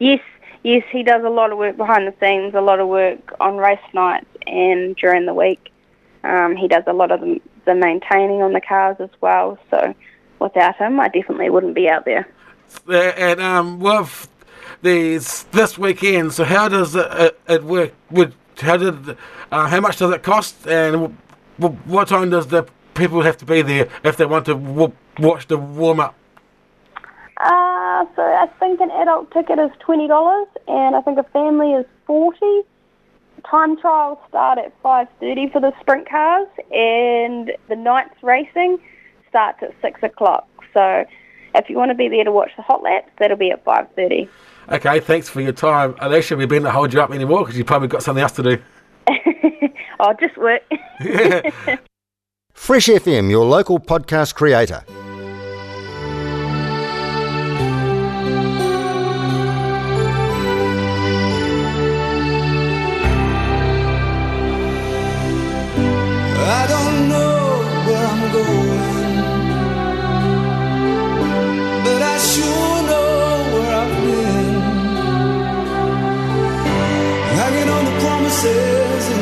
Yes, 0.00 0.20
yes, 0.62 0.82
he 0.90 1.02
does 1.02 1.22
a 1.24 1.28
lot 1.28 1.52
of 1.52 1.58
work 1.58 1.76
behind 1.76 2.08
the 2.08 2.14
scenes, 2.20 2.54
a 2.54 2.60
lot 2.60 2.80
of 2.80 2.88
work 2.88 3.34
on 3.38 3.58
race 3.58 3.78
nights 3.92 4.26
and 4.46 4.96
during 4.96 5.26
the 5.26 5.34
week. 5.34 5.70
Um, 6.24 6.56
he 6.56 6.68
does 6.68 6.84
a 6.86 6.92
lot 6.92 7.12
of 7.12 7.20
the, 7.20 7.40
the 7.66 7.74
maintaining 7.74 8.42
on 8.42 8.54
the 8.54 8.62
cars 8.62 8.96
as 8.98 9.10
well. 9.20 9.58
So 9.70 9.94
without 10.38 10.76
him, 10.76 10.98
I 10.98 11.08
definitely 11.08 11.50
wouldn't 11.50 11.74
be 11.74 11.88
out 11.88 12.06
there. 12.06 12.26
Uh, 12.88 12.94
and 12.94 13.40
um, 13.40 13.78
with 13.78 14.28
these 14.80 15.42
this 15.44 15.76
weekend, 15.76 16.32
so 16.32 16.44
how 16.44 16.68
does 16.68 16.94
it, 16.94 17.38
it, 17.46 17.62
work? 17.62 17.92
Would 18.10 18.32
how 18.58 18.78
did 18.78 19.10
uh, 19.50 19.68
how 19.68 19.80
much 19.80 19.98
does 19.98 20.12
it 20.12 20.22
cost, 20.22 20.66
and 20.66 21.16
what 21.58 22.08
time 22.08 22.30
does 22.30 22.46
the 22.46 22.66
people 22.94 23.22
have 23.22 23.36
to 23.38 23.44
be 23.44 23.60
there 23.62 23.88
if 24.04 24.16
they 24.16 24.24
want 24.24 24.46
to 24.46 24.54
watch 25.18 25.46
the 25.48 25.58
warm 25.58 26.00
up? 26.00 26.14
Uh, 28.00 28.06
so 28.16 28.22
I 28.22 28.46
think 28.58 28.80
an 28.80 28.90
adult 28.90 29.30
ticket 29.30 29.58
is 29.58 29.70
twenty 29.78 30.08
dollars, 30.08 30.48
and 30.66 30.96
I 30.96 31.02
think 31.02 31.18
a 31.18 31.22
family 31.24 31.72
is 31.72 31.84
forty. 32.06 32.62
Time 33.48 33.78
trials 33.78 34.18
start 34.28 34.58
at 34.58 34.72
five 34.82 35.06
thirty 35.18 35.50
for 35.50 35.60
the 35.60 35.72
sprint 35.80 36.08
cars, 36.08 36.48
and 36.72 37.52
the 37.68 37.76
night's 37.76 38.22
racing 38.22 38.78
starts 39.28 39.62
at 39.62 39.74
six 39.82 40.02
o'clock. 40.02 40.48
So, 40.72 41.04
if 41.54 41.68
you 41.68 41.76
want 41.76 41.90
to 41.90 41.94
be 41.94 42.08
there 42.08 42.24
to 42.24 42.32
watch 42.32 42.52
the 42.56 42.62
hot 42.62 42.82
laps, 42.82 43.10
that'll 43.18 43.36
be 43.36 43.50
at 43.50 43.62
five 43.64 43.86
thirty. 43.94 44.30
Okay, 44.70 45.00
thanks 45.00 45.28
for 45.28 45.42
your 45.42 45.52
time. 45.52 45.94
Alicia, 46.00 46.36
we've 46.36 46.48
been 46.48 46.62
to 46.62 46.70
hold 46.70 46.94
you 46.94 47.02
up 47.02 47.10
anymore 47.10 47.40
because 47.40 47.58
you 47.58 47.64
probably 47.64 47.88
got 47.88 48.02
something 48.02 48.22
else 48.22 48.32
to 48.32 48.42
do. 48.42 48.62
I'll 50.00 50.16
just 50.16 50.38
work. 50.38 50.62
Fresh 52.54 52.86
FM, 52.86 53.30
your 53.30 53.44
local 53.44 53.78
podcast 53.78 54.34
creator. 54.34 54.84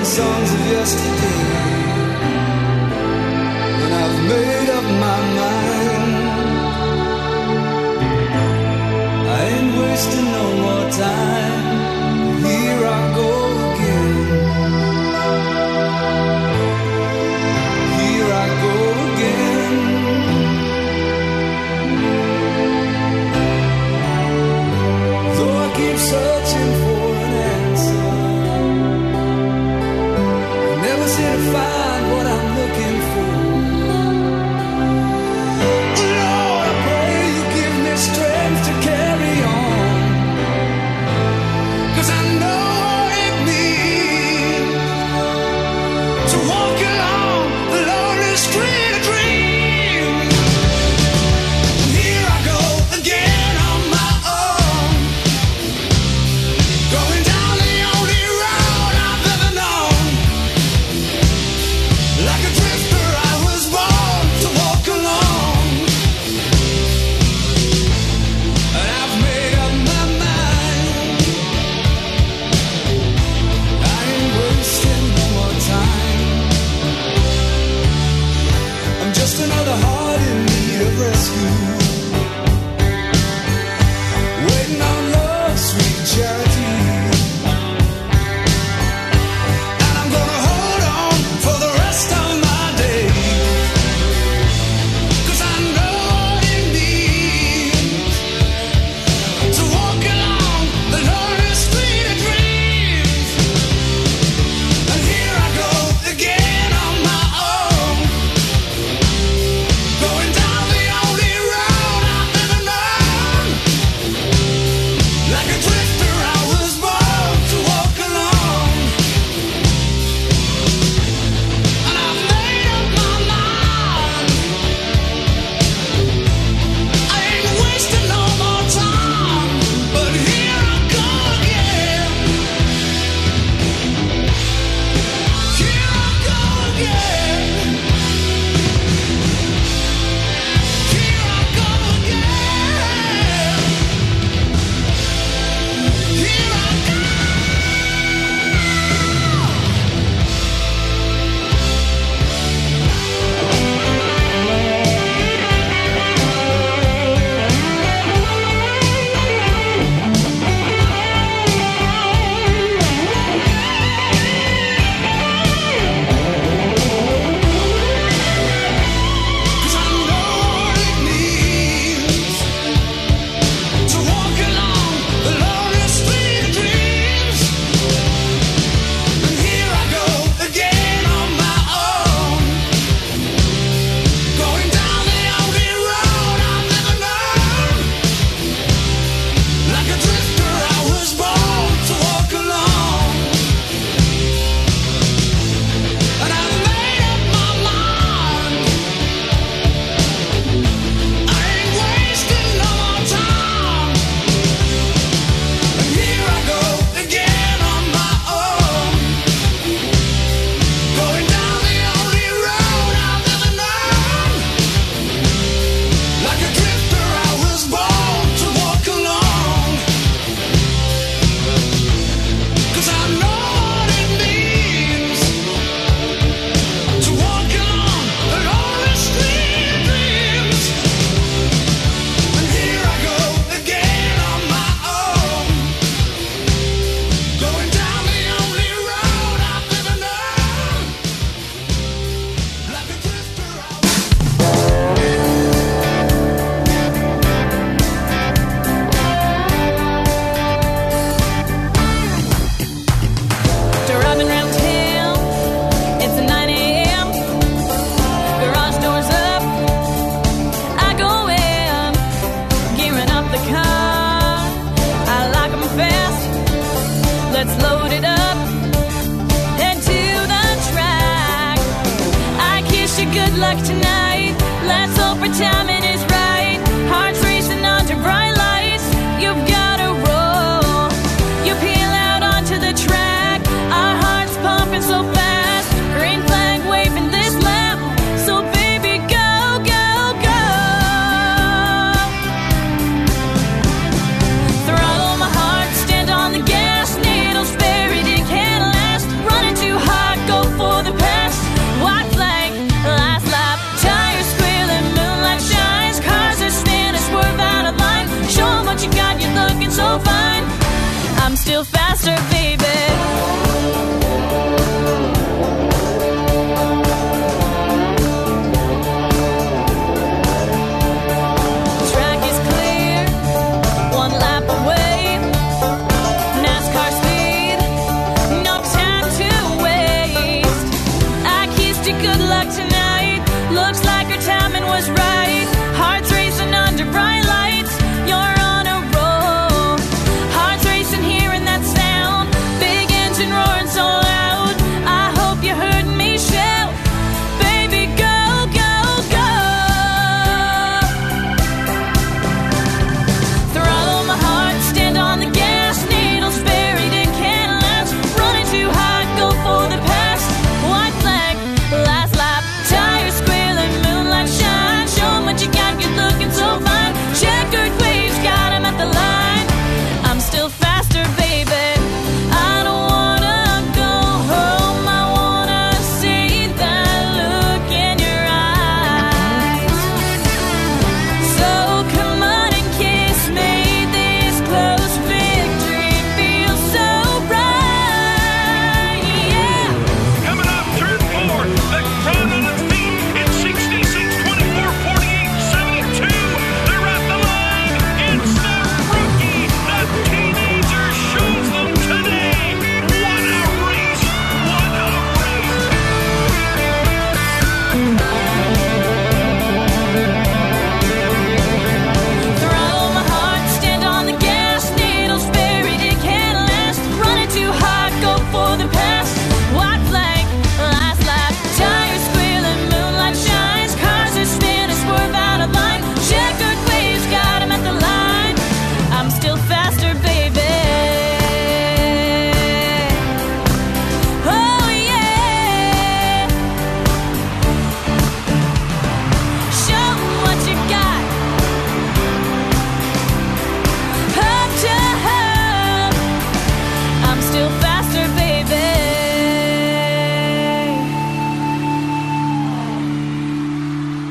Songs 0.08 0.50
of 0.54 0.60
yesterday, 0.70 1.40
and 3.82 3.92
I've 4.02 4.18
made 4.32 4.70
up 4.70 4.84
my 4.84 5.18
mind. 5.34 5.37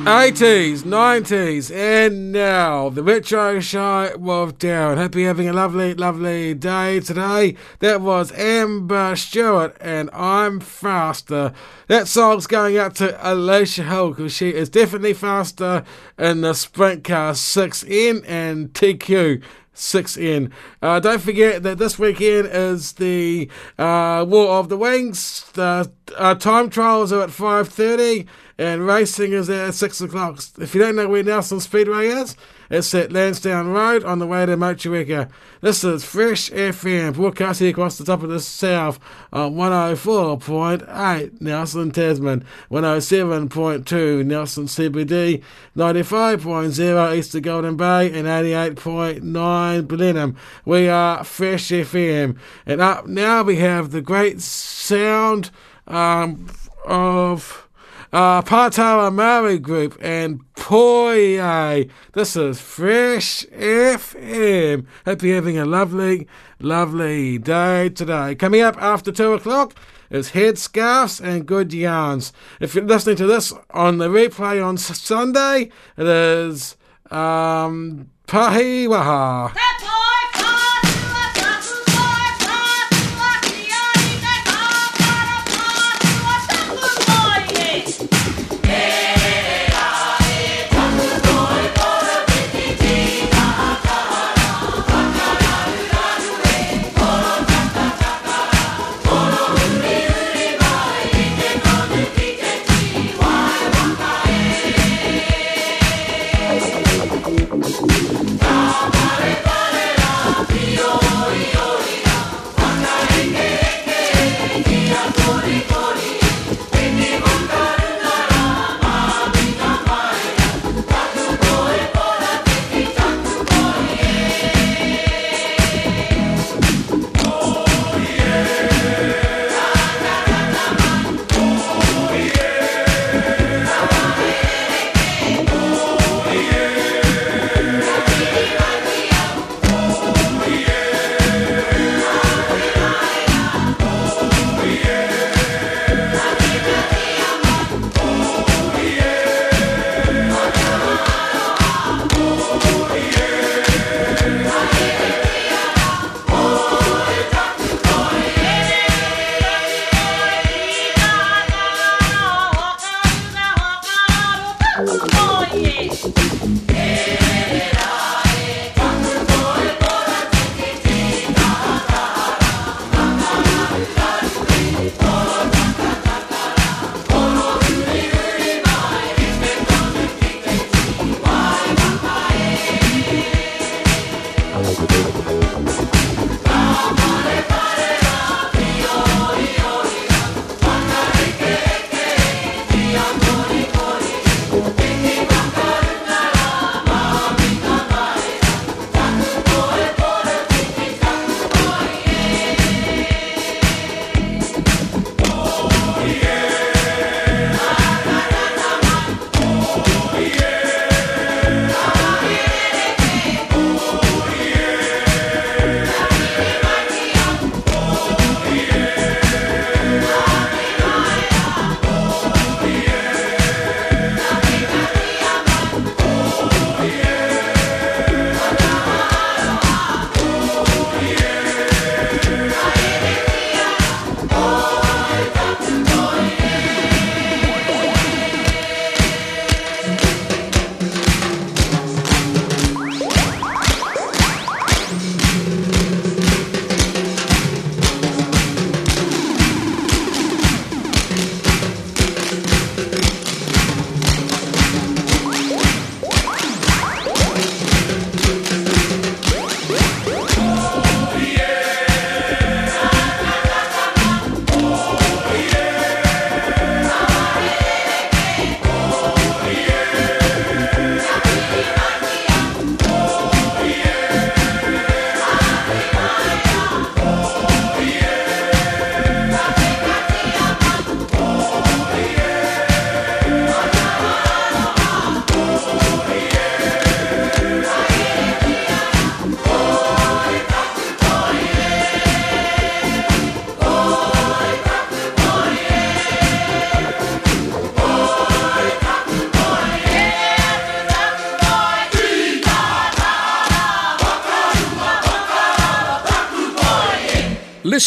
80s, 0.07 0.83
90s, 0.83 1.69
and 1.69 2.31
now 2.31 2.87
the 2.87 3.03
Retro 3.03 3.59
Show 3.59 4.13
of 4.25 4.57
Down. 4.57 4.95
Hope 4.95 5.15
you're 5.15 5.27
having 5.27 5.49
a 5.49 5.53
lovely, 5.53 5.93
lovely 5.95 6.53
day 6.53 7.01
today. 7.01 7.57
That 7.79 7.99
was 7.99 8.31
Amber 8.31 9.17
Stewart, 9.17 9.75
and 9.81 10.09
I'm 10.13 10.61
faster. 10.61 11.51
That 11.87 12.07
song's 12.07 12.47
going 12.47 12.77
out 12.77 12.95
to 12.95 13.19
Alicia 13.21 13.83
Hill 13.83 14.11
because 14.11 14.31
she 14.31 14.51
is 14.51 14.69
definitely 14.69 15.13
faster 15.13 15.83
in 16.17 16.39
the 16.39 16.53
Sprint 16.53 17.03
Car 17.03 17.33
6N 17.33 18.23
and 18.25 18.71
TQ. 18.71 19.43
6N. 19.75 20.51
Uh, 20.81 20.99
don't 21.01 21.21
forget 21.21 21.63
that 21.63 21.77
this 21.77 21.99
weekend 21.99 22.47
is 22.49 22.93
the 22.93 23.49
uh, 23.77 24.25
War 24.27 24.55
of 24.55 24.69
the 24.69 24.77
Wings. 24.77 25.51
The 25.53 25.91
uh, 26.17 26.35
time 26.35 26.69
trials 26.69 27.11
are 27.11 27.21
at 27.21 27.29
5.30 27.29 28.25
and 28.57 28.85
racing 28.85 29.33
is 29.33 29.49
at 29.49 29.75
6 29.75 30.01
o'clock. 30.01 30.41
If 30.59 30.73
you 30.73 30.81
don't 30.81 30.95
know 30.95 31.07
where 31.07 31.23
Nelson 31.23 31.59
Speedway 31.59 32.07
is, 32.07 32.35
it's 32.69 32.93
at 32.95 33.11
Lansdowne 33.11 33.67
Road 33.67 34.03
on 34.03 34.19
the 34.19 34.25
way 34.25 34.45
to 34.45 34.57
Motueka. 34.57 35.29
This 35.61 35.83
is 35.83 36.03
Fresh 36.03 36.49
FM, 36.49 37.13
broadcasting 37.13 37.69
across 37.69 37.97
the 37.97 38.03
top 38.03 38.23
of 38.23 38.29
the 38.29 38.39
south 38.39 38.99
on 39.31 39.53
104.8 39.53 41.39
Nelson 41.39 41.91
Tasman, 41.91 42.43
107.2 42.71 44.25
Nelson 44.25 44.65
CBD, 44.65 45.43
95.0 45.77 47.15
East 47.15 47.35
of 47.35 47.41
Golden 47.43 47.77
Bay, 47.77 48.11
and 48.11 48.27
88.9 48.27 49.87
Blenheim. 49.87 50.35
We 50.65 50.89
are 50.89 51.23
Fresh 51.23 51.69
FM. 51.69 52.37
And 52.65 52.81
up 52.81 53.05
now 53.07 53.43
we 53.43 53.57
have 53.57 53.91
the 53.91 54.01
great 54.01 54.41
sound 54.41 55.51
um, 55.87 56.47
of 56.85 57.66
uh, 58.13 58.41
Patea 58.41 59.13
Maori 59.13 59.59
Group 59.59 59.97
and 60.01 60.41
Poye. 60.55 61.89
This 62.13 62.35
is 62.35 62.59
Fresh 62.59 63.45
FM. 63.45 64.85
Hope 65.05 65.23
you're 65.23 65.35
having 65.35 65.57
a 65.57 65.65
lovely, 65.65 66.27
lovely 66.59 67.37
day 67.37 67.89
today. 67.89 68.35
Coming 68.35 68.61
up 68.61 68.81
after 68.81 69.11
2 69.11 69.33
o'clock 69.33 69.75
is 70.09 70.31
Headscarves 70.31 71.21
and 71.21 71.45
Good 71.45 71.73
Yarns. 71.73 72.31
If 72.59 72.75
you're 72.75 72.85
listening 72.85 73.17
to 73.17 73.27
this 73.27 73.53
on 73.71 73.97
the 73.97 74.07
replay 74.07 74.63
on 74.63 74.77
Sunday, 74.77 75.71
it 75.97 76.07
is 76.07 76.77
um, 77.11 78.09
Pahiwaha. 78.27 79.53
Bye. 79.53 80.03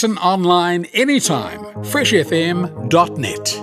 Listen 0.02 0.16
online 0.16 0.86
anytime, 0.94 1.58
freshfm.net. 1.84 3.59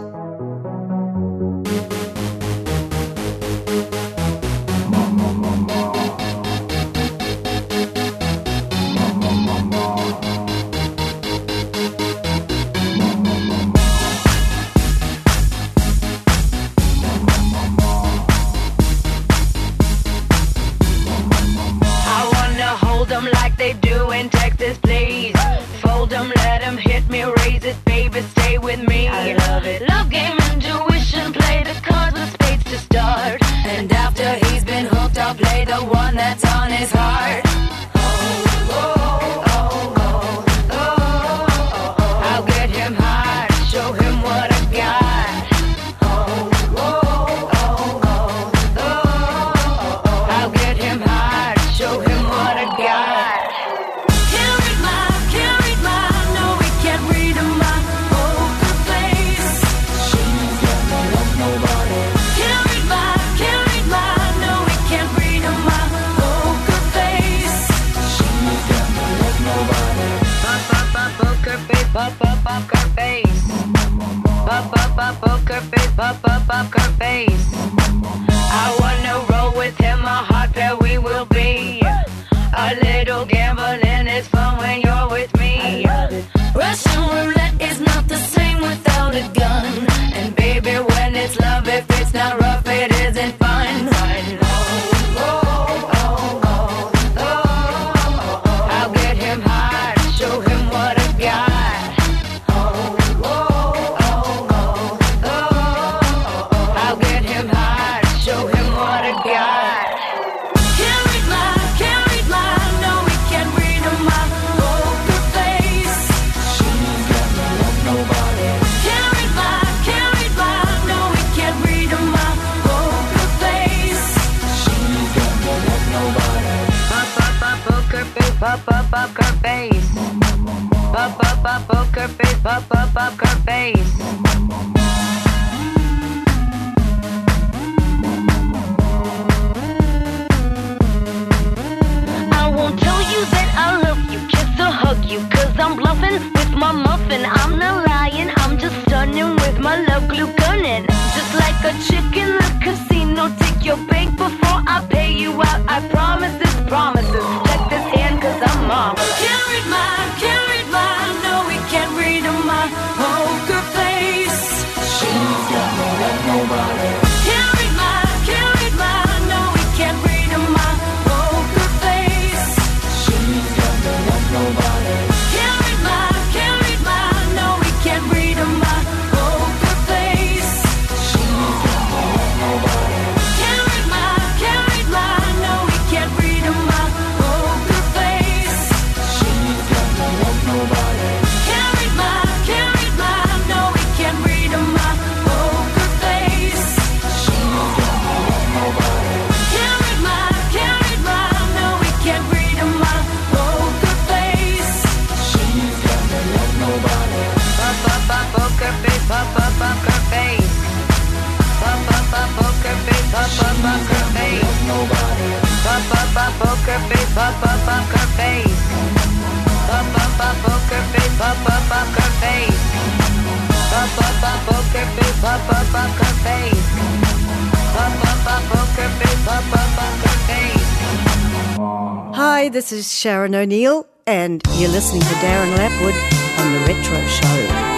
Hi, 232.16 232.48
this 232.48 232.72
is 232.72 232.90
Sharon 232.90 233.36
O'Neill, 233.36 233.86
and 234.06 234.42
you're 234.56 234.70
listening 234.70 235.02
to 235.02 235.16
Darren 235.16 235.54
Lapwood 235.58 235.96
on 236.40 236.54
The 236.54 236.60
Retro 236.66 237.06
Show. 237.08 237.77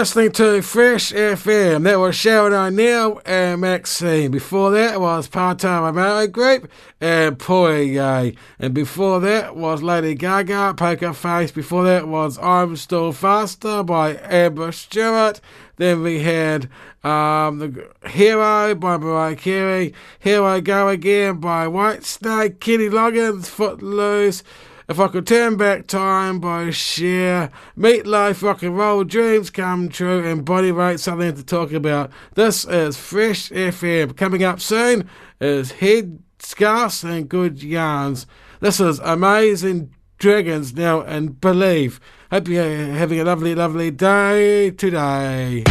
Listening 0.00 0.32
to 0.32 0.62
Fresh 0.62 1.12
FM. 1.12 1.82
That 1.82 1.98
was 1.98 2.16
Sharon 2.16 2.54
O'Neill 2.54 3.20
and 3.26 3.60
Maxine. 3.60 4.30
Before 4.30 4.70
that 4.70 4.98
was 4.98 5.28
Patea 5.28 5.92
Maori 5.92 6.26
Group 6.26 6.70
and 7.02 7.38
Poirier. 7.38 8.32
And 8.58 8.72
before 8.72 9.20
that 9.20 9.56
was 9.56 9.82
Lady 9.82 10.14
Gaga, 10.14 10.72
Poker 10.78 11.12
Face. 11.12 11.50
Before 11.50 11.84
that 11.84 12.08
was 12.08 12.38
I'm 12.38 12.76
Still 12.76 13.12
Faster 13.12 13.82
by 13.82 14.16
Amber 14.22 14.72
Stewart. 14.72 15.42
Then 15.76 16.02
we 16.02 16.20
had 16.20 16.70
um, 17.04 17.58
the 17.58 17.90
Hero 18.08 18.74
by 18.74 18.96
Mariah 18.96 19.36
Carey, 19.36 19.92
Hero 20.18 20.62
Go 20.62 20.88
Again 20.88 21.40
by 21.40 21.66
Whitesnake, 21.66 22.58
Kenny 22.58 22.88
Loggins, 22.88 23.48
Footloose. 23.48 24.42
If 24.90 24.98
I 24.98 25.06
could 25.06 25.24
turn 25.24 25.56
back 25.56 25.86
time 25.86 26.40
by 26.40 26.70
Cher, 26.70 27.52
life, 27.76 28.42
Rock 28.42 28.64
and 28.64 28.76
Roll, 28.76 29.04
Dreams 29.04 29.48
Come 29.48 29.88
True, 29.88 30.26
and 30.26 30.44
Bonnie 30.44 30.72
Raitt, 30.72 30.98
something 30.98 31.32
to 31.32 31.44
talk 31.44 31.70
about. 31.70 32.10
This 32.34 32.64
is 32.64 32.96
Fresh 32.96 33.50
FM. 33.50 34.16
Coming 34.16 34.42
up 34.42 34.58
soon 34.60 35.08
is 35.40 35.70
Head 35.70 36.20
Scarves 36.40 37.04
and 37.04 37.28
Good 37.28 37.62
Yarns. 37.62 38.26
This 38.58 38.80
is 38.80 38.98
Imagine 38.98 39.94
Dragons 40.18 40.74
now 40.74 41.02
and 41.02 41.40
Believe. 41.40 42.00
Hope 42.32 42.48
you're 42.48 42.64
having 42.64 43.20
a 43.20 43.24
lovely, 43.24 43.54
lovely 43.54 43.92
day 43.92 44.72
today. 44.72 45.62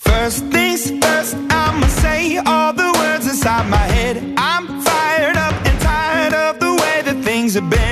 First 0.00 0.44
things 0.46 0.90
first, 1.22 1.51
I'ma 1.72 1.86
say 1.86 2.36
all 2.36 2.74
the 2.74 2.92
words 2.98 3.26
inside 3.26 3.66
my 3.70 3.86
head. 3.96 4.16
I'm 4.36 4.66
fired 4.82 5.38
up 5.38 5.54
and 5.66 5.80
tired 5.80 6.34
of 6.34 6.60
the 6.60 6.72
way 6.82 7.00
that 7.06 7.24
things 7.24 7.54
have 7.54 7.70
been. 7.70 7.91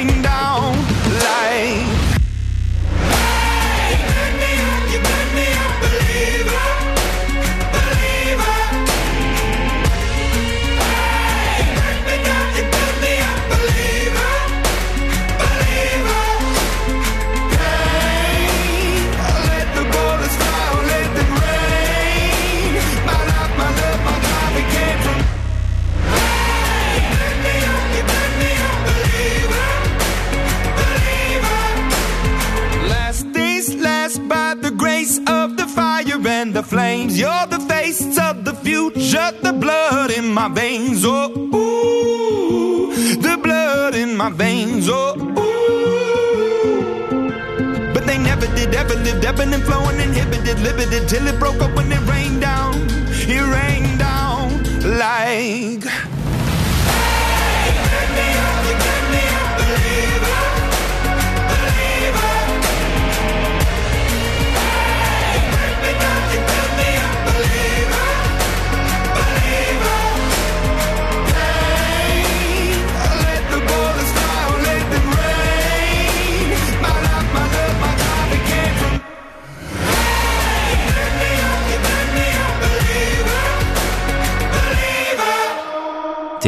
limited, 50.61 51.09
till 51.09 51.27
it 51.27 51.37
broke 51.39 51.61
up 51.61 51.75
when 51.75 51.91
it 51.91 51.99
rained 52.09 52.20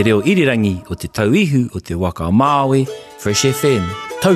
Te 0.04 0.10
reo 0.10 0.20
irirangi 0.28 0.74
o 0.92 0.98
te 1.00 1.08
tauihu 1.08 1.70
o 1.72 1.80
te 1.80 1.96
waka 1.96 2.28
o 2.28 2.36
Māui, 2.36 2.84
Fresh 3.24 3.48
FM, 3.56 3.88
tau 4.20 4.36